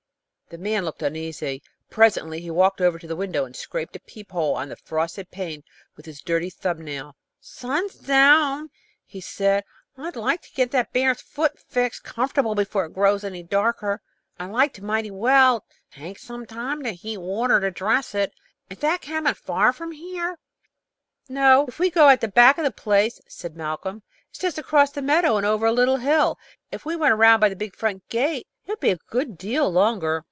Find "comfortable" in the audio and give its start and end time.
12.03-12.53